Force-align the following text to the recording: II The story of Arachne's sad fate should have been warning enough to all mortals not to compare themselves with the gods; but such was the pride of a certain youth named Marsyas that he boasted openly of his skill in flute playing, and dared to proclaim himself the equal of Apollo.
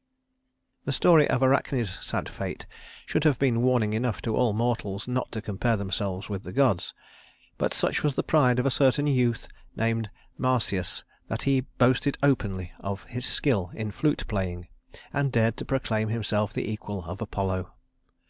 II 0.00 0.62
The 0.86 0.92
story 0.92 1.28
of 1.28 1.42
Arachne's 1.42 1.92
sad 2.02 2.26
fate 2.26 2.64
should 3.04 3.24
have 3.24 3.38
been 3.38 3.60
warning 3.60 3.92
enough 3.92 4.22
to 4.22 4.34
all 4.34 4.54
mortals 4.54 5.06
not 5.06 5.30
to 5.32 5.42
compare 5.42 5.76
themselves 5.76 6.26
with 6.30 6.42
the 6.42 6.54
gods; 6.54 6.94
but 7.58 7.74
such 7.74 8.02
was 8.02 8.14
the 8.16 8.22
pride 8.22 8.58
of 8.58 8.64
a 8.64 8.70
certain 8.70 9.06
youth 9.06 9.46
named 9.76 10.08
Marsyas 10.38 11.04
that 11.28 11.42
he 11.42 11.66
boasted 11.76 12.16
openly 12.22 12.72
of 12.80 13.02
his 13.08 13.26
skill 13.26 13.70
in 13.74 13.90
flute 13.90 14.26
playing, 14.26 14.68
and 15.12 15.30
dared 15.32 15.58
to 15.58 15.66
proclaim 15.66 16.08
himself 16.08 16.54
the 16.54 16.66
equal 16.70 17.04
of 17.04 17.20
Apollo. 17.20 17.70